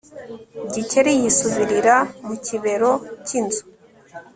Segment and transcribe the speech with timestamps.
[0.73, 1.95] Gikeli yisubirira
[2.25, 2.91] mu kibero
[3.25, 3.63] cyinzu